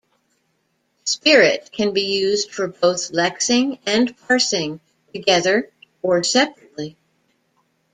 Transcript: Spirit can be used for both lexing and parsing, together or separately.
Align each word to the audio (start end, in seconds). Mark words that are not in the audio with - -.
Spirit 1.03 1.69
can 1.71 1.93
be 1.93 2.01
used 2.19 2.51
for 2.55 2.67
both 2.67 3.11
lexing 3.11 3.77
and 3.85 4.17
parsing, 4.21 4.79
together 5.13 5.69
or 6.01 6.23
separately. 6.23 6.97